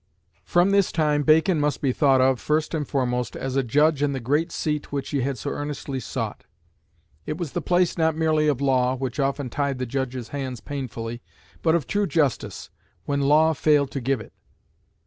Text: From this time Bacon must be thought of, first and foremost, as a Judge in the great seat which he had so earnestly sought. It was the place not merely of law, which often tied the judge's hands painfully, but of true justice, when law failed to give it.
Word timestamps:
From 0.43 0.71
this 0.71 0.91
time 0.91 1.21
Bacon 1.21 1.59
must 1.59 1.79
be 1.79 1.91
thought 1.91 2.21
of, 2.21 2.39
first 2.39 2.73
and 2.73 2.87
foremost, 2.87 3.35
as 3.35 3.55
a 3.55 3.61
Judge 3.61 4.01
in 4.01 4.13
the 4.13 4.19
great 4.19 4.51
seat 4.51 4.91
which 4.91 5.11
he 5.11 5.21
had 5.21 5.37
so 5.37 5.51
earnestly 5.51 5.99
sought. 5.99 6.43
It 7.27 7.37
was 7.37 7.51
the 7.51 7.61
place 7.61 7.99
not 7.99 8.15
merely 8.15 8.47
of 8.47 8.61
law, 8.61 8.95
which 8.95 9.19
often 9.19 9.51
tied 9.51 9.77
the 9.77 9.85
judge's 9.85 10.29
hands 10.29 10.59
painfully, 10.59 11.21
but 11.61 11.75
of 11.75 11.85
true 11.85 12.07
justice, 12.07 12.71
when 13.05 13.21
law 13.21 13.53
failed 13.53 13.91
to 13.91 14.01
give 14.01 14.19
it. 14.19 14.33